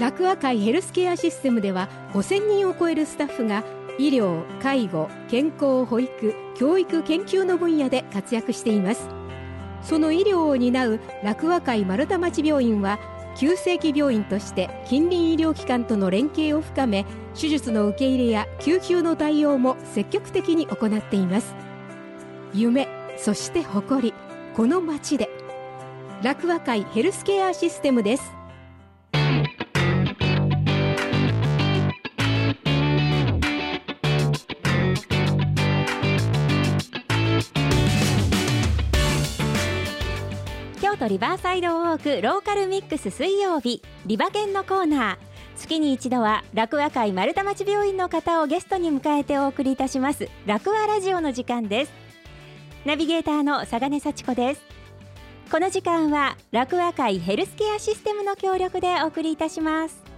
[0.00, 3.62] 楽和会ヘルスケアシステムでは5000人を超えるスタッフが
[3.98, 9.06] 医療介護健康保育教育研究の分野で活躍しています。
[9.82, 12.98] その医療を担う楽和会丸太町病院は
[13.36, 17.04] 急性期病院として近隣医療機関との連携を深め
[17.38, 21.54] 手術の受け入れや救急の対応も積極的に行っています。
[22.54, 22.88] 夢
[23.18, 24.14] そして誇り
[24.54, 25.28] この町で
[26.22, 28.39] 楽和会ヘルスケアシステムです。
[41.10, 45.16] リバーサイドウォークローカルミックス水曜日リバ犬のコーナー。
[45.56, 51.92] 月に一度は楽和会丸太町病院の方をゲストに迎えてお送りいたします楽和ラジオの時間です。
[52.84, 54.62] ナビゲーターの佐賀幸子です。
[55.50, 60.09] この時間は楽和会ヘルスケアシステムの協力でお送りいたします。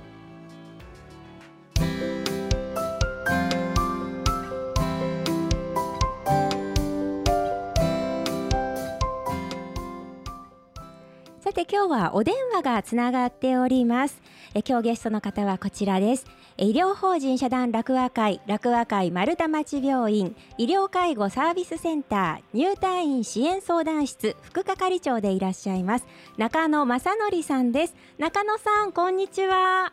[11.63, 14.21] さて今日はお電話がつながっております
[14.53, 29.93] え今日ゲストの方はこちらです医療法人社団楽和会楽和会丸太町病院医療介護サービスセンター入退院支援相談室副係長でいらっしゃいます中野正則さんです中野さんこんにちは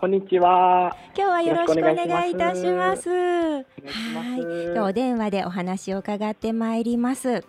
[0.00, 0.96] こんにちは。
[1.16, 3.10] 今日はよろしくお願いいたします。
[3.10, 7.44] はい、今日お電話でお話を伺ってまいります。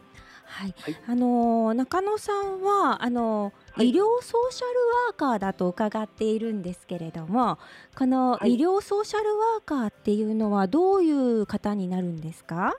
[0.50, 4.68] はい、はい、あの中野さんはあの、はい、医療ソーシャル
[5.08, 7.60] ワーカーだと伺っているんですけれども、
[7.96, 12.76] この医療ソーシャルワーカーっていうのはどういう方になるんですか？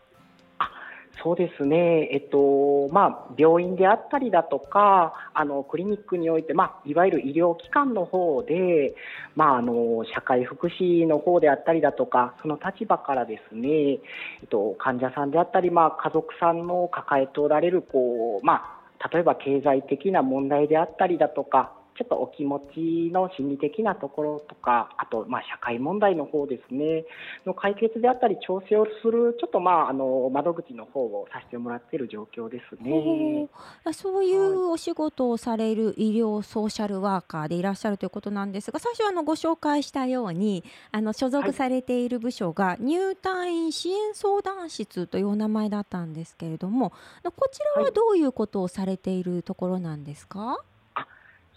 [1.22, 8.94] そうですね、えっとまあ、病院であったりだとかあのクリニックにおいて、まあ、いわゆる医療機関の方で、
[9.36, 13.96] まあ、あの社会福祉の方であったりだとかその立場からですね、え
[14.44, 27.04] っと、患者さんであったり、まあ、家族さんの抱えておられるこう、まあ、例えば経済的な問題であったりだとかちょっとお気持ちの心理的なところとか、あと、まあ、社会問題の方ですね、
[27.44, 33.48] の解決であったり、調整をする、ちょっと、まあ、あの窓口の方をさせてもらっている状況ですね。
[33.92, 46.90] そういうお仕事をされる医療ソーシャルワーカーでいらっしゃるということなんですが、最初あのご紹介したように、あの所属されている部署が入退院支援相談室というお名前だったんですけれども、
[47.22, 50.38] こちらはどういうことをされているところなんですか？
[50.40, 50.69] はい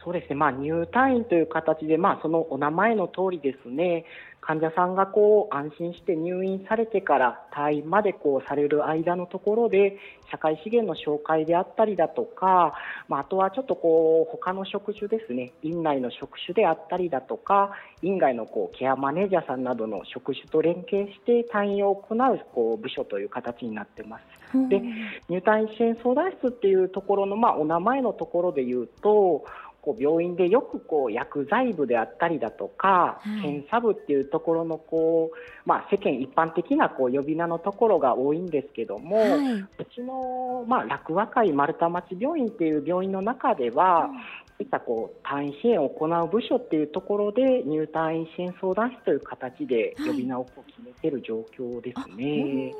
[0.03, 4.05] そうですね、まあ、入退院という形で、まあ、そのお名前の通りですね、
[4.41, 9.97] 患者さんがこう安心して入院されてから退院までこうされる間のところで、
[10.29, 12.73] 社会資源の紹介であったりだとか、
[13.07, 17.71] まあ、あとはちょっとこう他の職種ですね、院内の職種であったりだとか、
[18.01, 24.43] 院外のこうケアマネージャーさんなどの職種と連携して退院を行うこう部署という形になってます。
[24.69, 24.81] で
[25.29, 29.45] 入退院支援相談室っていうところの、まあ、お名前のところで言うと、
[29.83, 44.09] こう病院でよくこう薬剤部であったりだとか、検査部っていうところのこう、まあ、世間一般的なこう呼び名のところが多いんですけども、はい、うちの、まあ、楽和会丸太町病院っていう病院の中では、
[44.47, 52.71] そういったこう退院支援を行う部署っていうところで入退院支援相談室という形で呼び名をこう決めている状況ですね。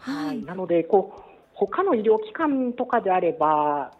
[0.00, 1.22] はい、はい、なのでこう
[1.54, 3.92] 他の医療機関とかであれば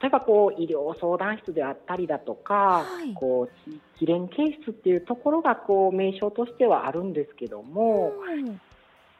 [0.00, 8.12] 例えばこう医療相談室であったりだとか、はい、こう地域連携室っていうところがこう名称としてはあるんですけども、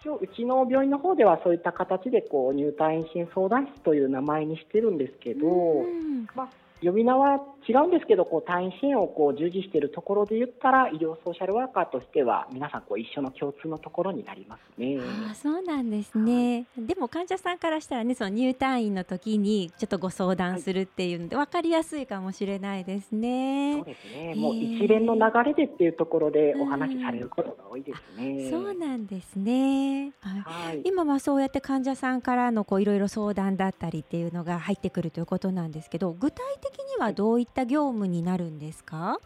[0.05, 6.49] うん、うちの病院の方ではそういった形でこう入退院支援相談室という名前にしてるんですけど、うん、まあ、
[6.83, 14.99] 呼び名は違うんですけど、こう退院支援をこう従事しているところで言ったら、医療ソーシャルワーカーとしては、皆さんこう一緒の共通のところになりますね。
[15.31, 23.77] あそうなんですね、はい、でも患者さんからしたらね、その入退院の時にちょっとご相談するっていうので、分かりやすいかもしれないですね。
[23.77, 28.49] そうですね、もう一連の流れでっていうところでお話しされることが多いですね。
[28.49, 39.19] うそうなんですね、はい、今はそうやって患者さんからのこういろいろ相談だったりっていうのが入ってくるということなんですけど、具体的にはどういった業務になるんですか？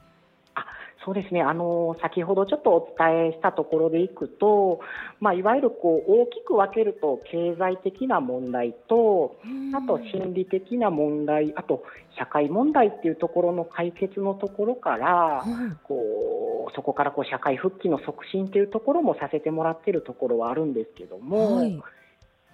[0.55, 0.67] あ
[1.05, 1.43] そうですね。
[1.43, 4.81] あの先ほどちょっとお伝えしたところでいくと、
[5.21, 9.37] まあ、いわゆるこう大きく分けると経済的な問題と
[9.75, 11.85] あと心理的な問題あと
[12.19, 15.45] 社会問題っていうところの解決のところから、
[15.85, 21.57] こうそこからこう社会復帰の促進というところもさせてもらっているところはあるんですけども。
[21.59, 21.81] はい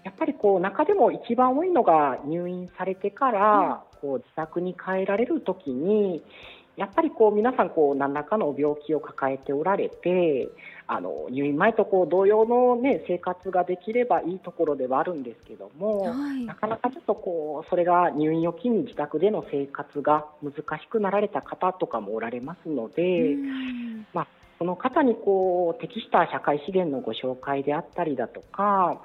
[0.04, 6.22] やっぱりこう中でも一番多いのが入院されてからこう自宅に帰られるときに
[6.76, 10.48] やっぱりこう皆さんこう何らかの病気を抱えておられて
[10.86, 23.36] あの入院前とこう同様の、ね、生活ができればいいところではあるんですけども、はい、なかなかちょっとこうそれが入院を機に自宅での生活が難しくなられた方とかもおられますので、
[24.14, 24.28] まあ、
[24.58, 29.02] その方にこう適した社会資源のご紹介であったりだとか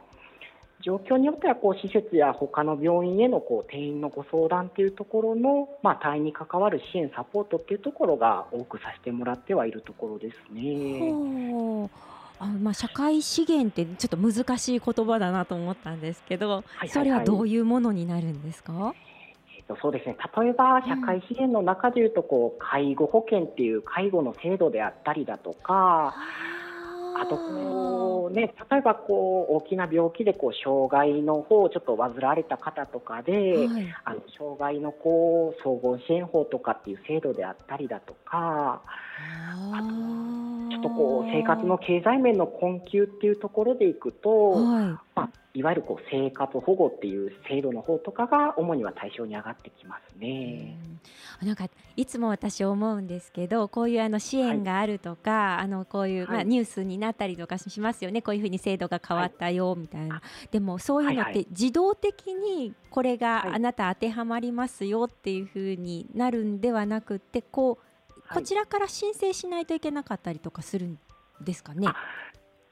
[0.83, 11.89] 状況によってはこう施設や他の病院へのこう転院のご相談というところの、まあ、退院に関わる支援、サポートっていうところが多くさせてもらってはいるところですね。
[12.39, 18.93] あまあ、社会資源ってちょっと難しい言葉だなと思ったんですけど、それはどういうものになるんですか、
[19.57, 26.13] えー、とそうですね例えば社会資源の中でいうとこう、介護保険っていう介護の制度であったりだとか。
[27.19, 38.81] あとこう、ね、例えばこう大きな病気でこう障害の方をちょっと患われた方とかで、はい、あの障害のこう総合支援法とかっていう制度であったりだとか
[39.73, 40.36] あと
[40.79, 45.07] っとこう生活の経済面の困窮っていうところでいくと、はい。
[45.17, 50.77] まあ、いわゆるこう生活保護っていう制度の方とかが主には対象に上がってきますね。
[51.41, 58.21] なんかいつも私思うんですけどこういうあの支援があるとか、はい、あのこういう、まあ、ニュースになったりとかしますよね。
[58.21, 67.86] こういうふうに制度が変わったよみたいな、はい、でもそういうのって自動的にこれがあなた当てはまりますよっていうふうになるんではなくてこう
[68.33, 70.99] こちらから申請しないといけなかったりとかするん
[71.41, 71.87] ですかね？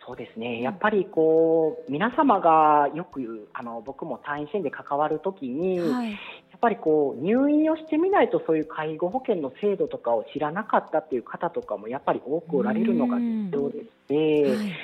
[0.08, 6.18] そうですね、やっぱりこう皆様がよくあの僕も退院支援で関わるときに、はい、や
[6.58, 14.76] っぱりこう入院をしてみないとそういう介護保険の制度とかを知らなかったっていう方とかもやっぱり多くおられるのが実情でして、はい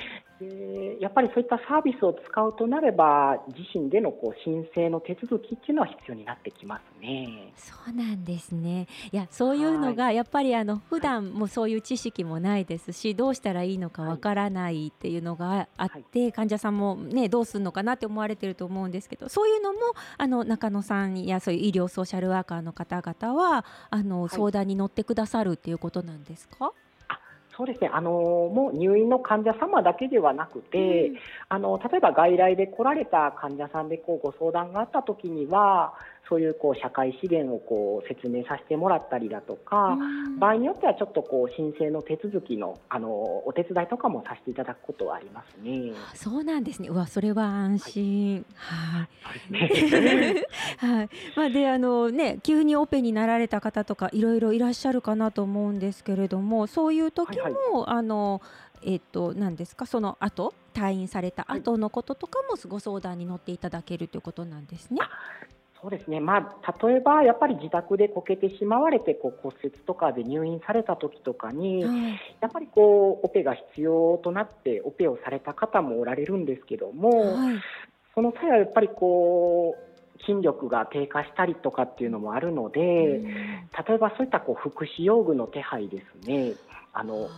[0.42, 7.52] でやっぱりそういったサービスを使うとなれば自身でのこう申請の手続きっていうのは必要になってきますね。
[7.56, 8.86] そうなんですね。
[9.12, 19.80] いやそういうのがやっぱりあの普段もそういう知識もないですし、どうしたらいいのかわからないっていうのがあって、患者さんもねどうするのかなって思われてると思うんですけど、そういうのも
[20.18, 26.72] あの中野さんやそういう医療ソーシャルワーカーの方々はあの相談に乗ってくださるっていうことなんですか？
[27.56, 27.90] そうですね。
[27.92, 31.16] あのもう入院の患者様だけではなくて、うん、
[31.48, 35.94] あの例えば外来で来られた患者さんでこうご相談があった時には
[36.28, 39.98] そういうこう社会資源をこう説明させてもらったりだとか、
[40.38, 43.10] 場合によってはちょっとこう申請の手続きのあの
[43.46, 45.92] お手伝いとかもさせていただくことはありますね。
[46.14, 46.88] そうなんですね。
[46.88, 48.46] うわそれは安心。
[48.54, 49.08] は
[49.50, 49.56] い。
[50.78, 51.08] はい。
[51.36, 57.62] まあであのね急にオペになられた方とかいろいろいらっしゃるかなと思うんですけれども、そういう時も、はいはい、
[57.98, 58.40] あの
[58.84, 59.86] えっ、ー、と何ですか？
[59.86, 65.00] その後退院された後のこととかもご相談に乗っていただけるということなんですね。
[65.82, 77.56] そうですね、まあ、例えばやっぱり自宅でこけてしまわれてこう骨折とかで入院された時とかに、はい、やっぱりこうオペが必要となってオペをされた方もおられるんですけども、はい、
[78.14, 86.52] その際はやっぱりこう筋力が低下したりとかっていうのもあるので、例えばそういったこう福祉用具の手配ですね。
[86.92, 87.28] あの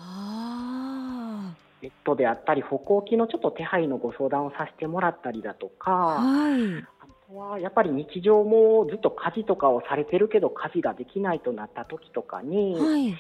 [1.81, 6.85] ベッドであったり歩行器のちょっと手配のご相談をさせてもらったりだとか、はい、
[7.31, 13.15] はやっぱり日常もずっと家事とかをされてるけど家事ができないとなった時とかに、はい、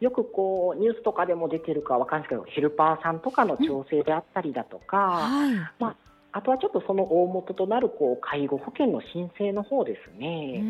[0.00, 5.96] よくこうニュースとかでも出てるかわかんないですけどヘルパーさんとかの調整であったりだとか、はい、まあ
[6.36, 10.62] あとはちょっとその大元となるこう介護保険の申請の方ですね、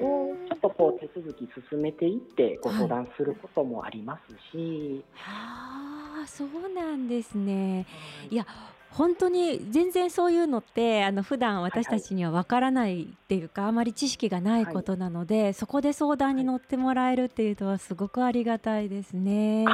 [0.00, 5.04] をちょっとこう手続き進めていってご相談することもありますし。
[5.14, 7.86] はい、あそうなんですね。
[8.30, 8.46] いや
[8.92, 19.64] 本当に全然そういうのってあの普段私たちにはわからないっていうか、あまり知識がないことなので、そこで相談に乗ってもらえるっていうのはすごくありがたいですね。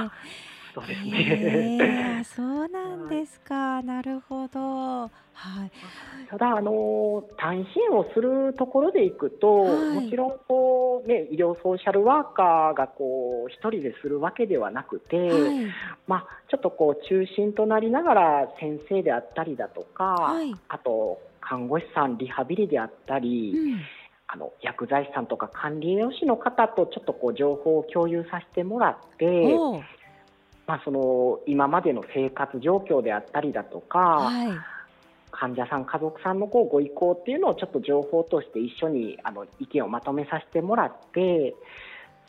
[0.76, 2.23] そうですね。
[2.37, 3.80] そうなんですか。
[3.83, 4.61] なるほど。
[4.61, 5.09] は
[5.64, 5.71] い。
[6.28, 15.33] ただあの単身をするところでいくと、はい、もちろんこうね医療ソーシャルワーカーがこう一人でするわけではなくて、はい、
[16.06, 23.52] まあちょっとこう中心となりながら先生であったりだとか、はい、あと看護師さんリハビリであったり。
[23.54, 23.80] うん
[24.28, 29.56] あの薬剤師さんとか管理栄養士の方とちょっとこう情報を共有させてもらって
[30.67, 34.49] まあ、その今までの生活状況であったりだとか、はい、
[35.31, 41.55] 患者さん、家族さんのこうご意向っていうのをちょっと情報として一緒にあの意見をまとめさせてもらって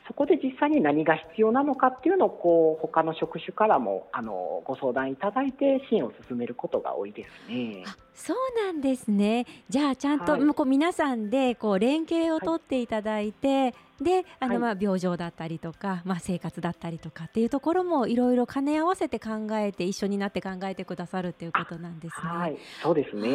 [0.08, 7.84] そこで実際に何が必要なのかっていうのをこう他の職種からもあのご相談いただいて支援を進めることが多いですね。
[8.14, 9.46] そうなんですね。
[9.70, 22.30] じゃあちゃんと、はい、こう皆さんでこう連携を取っていただいて、はい、であの、はいまあ病状だったりとか、まあ、生活だったりとかっていうところもいろいろ兼ね合わせて考えて一緒になって考えてくださるっていうことなんですね。
[22.30, 23.30] はい、そうですね。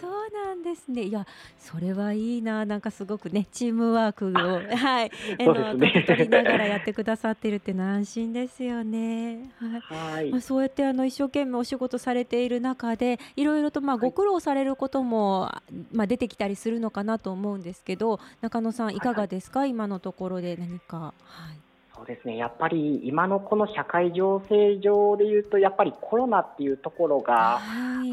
[0.00, 1.02] そうなんですね。
[1.02, 1.26] いや、
[1.58, 4.32] それはいいな、なんかすごくね、チームワークを、
[4.76, 5.10] はい、
[5.40, 9.50] あそうですね取りながらやってくださってるってのは安心ですよね。
[9.58, 10.14] はい。
[10.14, 10.40] はいまあ、。
[10.40, 15.50] そうやってあの一生懸命お仕事されている中でいろいろとまあはいご苦労されることも、
[15.92, 21.12] まあ、出てきたりするのかなと思うんですけど中野さんいかがですか、今のところで何か、は
[21.52, 21.58] い、
[21.94, 22.36] そうですね。
[22.36, 28.08] やっぱり今のこの社会情勢上で言うと、やっぱりコロナっていうところが、はい。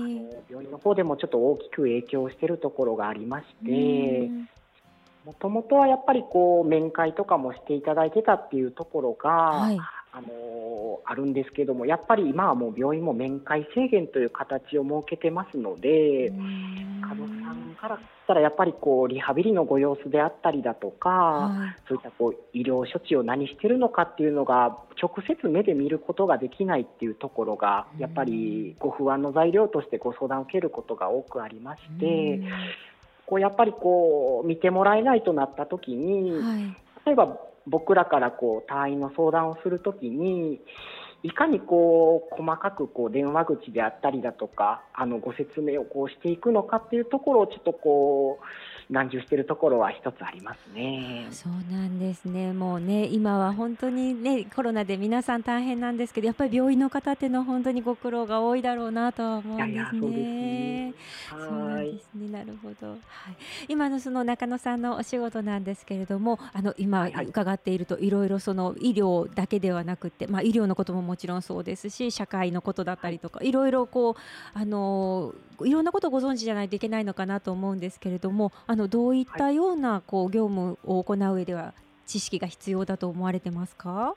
[0.50, 3.72] 病院の方でもちょっと大きく影響しているところがありまして、
[4.28, 4.50] うん。
[5.26, 9.80] もともとはやっぱりこう面会とかもしていただいてたっていうところが、はい。
[10.18, 16.34] あのあるんですけども、やっぱり今はもう病院も面会制限という形を設けてますので、う
[17.88, 21.82] からしたらやっぱりこうリハビリのご様子であったりだとか、はい。
[21.88, 32.42] そういったこう医療処置を何してるのかっていうのが直接目で見ることができないっていうところがやっぱりご不安の材料としてご相談を受けることが多くありまして、
[33.28, 36.78] こうやっぱりこう見てもらえないとなった時に、はい。
[37.06, 37.38] 例えば
[37.68, 40.60] 僕らからこう退院の相談をするときに
[41.26, 48.46] いかにこう細かくこう電話口であったりだとかあのご説明をこうしていくのかっていうところをちょっとこう
[48.90, 51.28] 難重しているところは一つありますね。
[51.32, 52.54] そうなんですね。
[52.54, 60.00] もうね、今は本当にね、コロナで皆さん大変なんですけど、やっぱり病院の方っていうのは本当にご苦労が多いだろうなとは思うんですね。
[60.00, 60.94] そうですね
[61.30, 62.30] そうなんはいですね。
[62.30, 62.90] なるほど。
[62.92, 63.00] はい。
[63.68, 74.16] 今のその中野さんのお仕事なんですけれども、あの今伺っているといろいろその医療だけではなくて、まあ医療のことももちろんそうですし、社会のことだったりとか、いろいろこう
[74.54, 81.74] あのいろんなことをご存知じゃないといけないのかなと思うんですけれども、あのどういったようなこう業務を行う上では
[82.06, 84.16] 知識が必要だと思われてますか？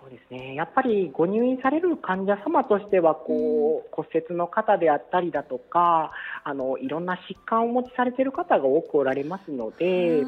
[0.00, 6.12] そうですねやっぱりご入院される患者様としてはこう、骨折の方であったりだとか
[6.44, 10.22] あのいろんな疾患をお持ちされている方が多くおられますので。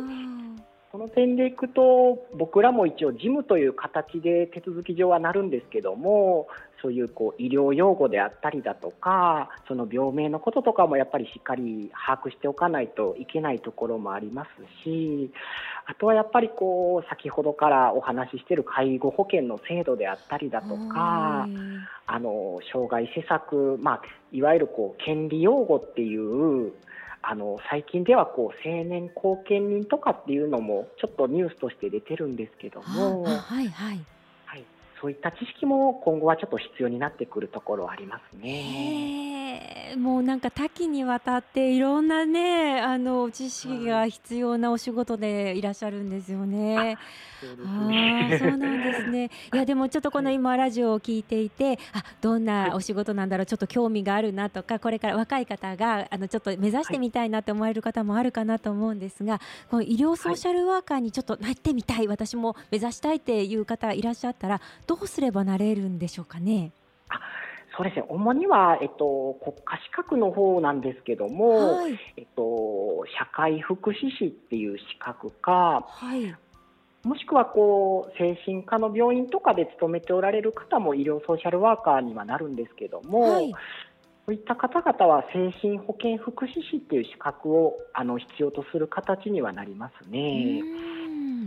[0.90, 6.48] その点でいくと僕らも一応事務という形で手続き上はなるんですけども
[6.80, 14.48] そういうこう医療用語であったりだとかその病名のこととかもやっぱりしっかり把握しておかないといけないところもあります
[14.84, 15.30] し
[15.86, 21.46] あとはやっぱりこう先ほどからお話ししている介護保険の制度であったりだとか
[22.06, 24.02] あの障害施策、まあ、
[24.32, 26.72] いわゆるこう権利擁護っていう
[27.22, 34.00] あの最近ではこう青年後見人とかっていうのもちょっとニュースとして出てるんですけども、あはいはい。
[34.46, 34.64] はい、
[35.00, 39.47] そういった知識も今後はちょっと必要になってくるところはありますね。
[39.48, 46.98] へえ、もうなんか多岐にわたっていろんなね、あの知識が必要なお仕事でいらっしゃるんですよね。
[47.40, 48.48] そうですあ。
[48.50, 49.30] そうなんですね。
[49.54, 59.40] いやでもちょっとこの今ラジオを聞いていて、あ、どんなお仕事なんだろう、ちょっと興味があるなとか、これから若い方があのちょっと目指してみたいなって思われる方もあるかなと思うんですが、
[59.70, 66.72] この医療ソーシャルワーカーにちょっとなってみたい、私も目指したいっていう方いらっしゃったら、どうすればなれるんでしょうかね？
[67.78, 68.04] そうですね。
[68.08, 76.36] 主にはえっと国家資格の方なんですけども、はいえっと社会福祉士っていう資格か、はい。
[77.04, 83.52] もしくはこう精神科の病院とかで勤めておられる方も医療ソーシャルワーカーにはなるんですけども、はい。
[84.26, 90.62] そういった方々は精神保健福祉士っていう資格をあの必要とする形にはなりますね。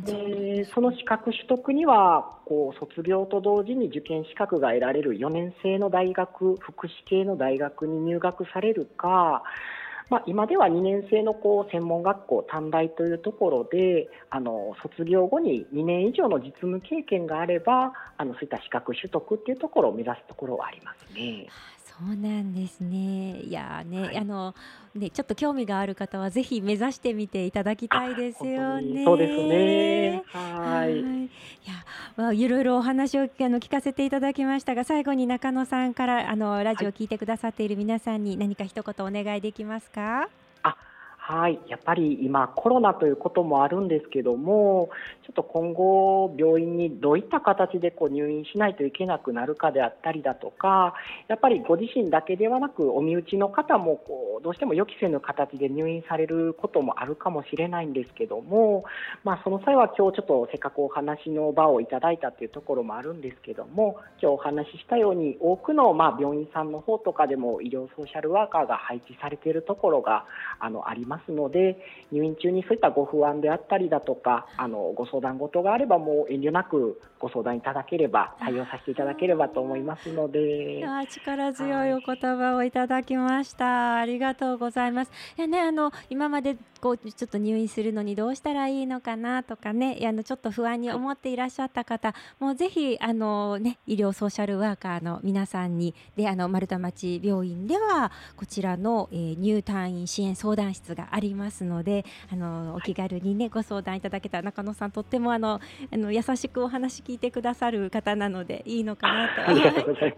[0.06, 9.44] でその資格取得にはこう卒業と同時に受験資格が得られる4年生の大学福祉系の大学に入学されるか、
[10.10, 21.48] まあ、今では2年生のこう専門学校短大というところであの卒業後に2年以上の実務経験があればあのそういった資格取得っていうところを目指すところはありますね。
[22.04, 23.42] そうなんですね。
[23.42, 24.56] いやーね、はいあの
[24.96, 29.06] ねちょっと興味がある方はぜひ目指してみていただきたいですよね。
[29.06, 30.24] そうですね。
[30.34, 30.40] は。
[30.60, 31.00] はいい。
[31.00, 31.30] い
[31.68, 31.74] や、
[32.18, 40.02] まあ、いろいろお話をあの聞かせていただきましたが、最後に中野さんからあのラジオを聞いてくださっている皆さんに何か一言お願いできますか？
[40.02, 40.30] はい、
[41.24, 41.60] はい。
[41.68, 44.90] やっぱり今、コロナということもあるんですけども、
[45.24, 50.96] ちょっと今後、病院にどういった形でこう入院しないといけなくなるかであったりだとか、
[51.28, 58.84] やっぱりご自身だけではなく、お身内の方もこうどうしても予期せぬ形で入院されることもあるかもしれないんですけども、
[59.24, 70.26] まあ、その際は今日ちょっとせっかくお話の場をいただいたというところもあるんですけども、今日お話ししたように、多くのま病院さんの方とかでも医療ソーシャルワーカーが配置されているところが
[70.60, 71.78] あのありますますので
[72.12, 80.84] 入院中にそういったご不安であったりだとかあのご相談事があればもう遠慮なくご相談いただければ対応させていただければと思いますので。
[81.10, 83.98] 力強いお言葉をいただきました。
[83.98, 85.12] ありがとうございます。
[85.38, 105.60] いやねあの今までこうちょっと入院するのにどうしたらいいのかなとかねあのちょっと不安に思っていらっしゃった方、もうぜひあのね医療ソーシャルワーカーの皆さんにであの丸太町病院ではこちらの、えー、入退院支援相談室がありますのであのお気軽にねご相談いただけたら中野さんとってもあの
[105.92, 109.52] あの優しくお話聞いてくださる方なのでいいのかなと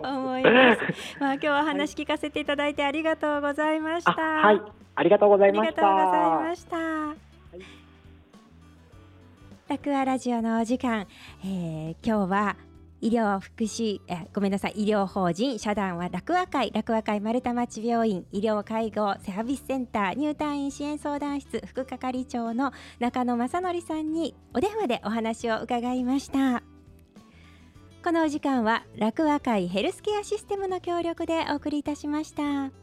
[0.07, 0.79] 思います。
[1.19, 4.11] まあ今日は話聞かせていただいてありがとうございました。
[4.13, 4.61] はい、
[4.95, 5.87] ありがとうございました。
[5.87, 6.77] ありがとうございました。
[6.77, 7.33] はい
[9.69, 11.07] ラクアラジオのお時間、
[11.43, 12.57] えー、今日は
[13.03, 26.63] 医療福祉えごめんなさい医療法人社団は楽和会楽和会丸太町病院医療介護サービスセンター入退院支援相談室副係長の中野正則さんにお電話でお話を伺いました
[28.05, 32.82] このお時間は楽和会ヘルスケアシステムの協力でお送りいたしました。